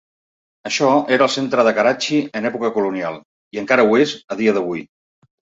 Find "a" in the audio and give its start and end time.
4.37-4.41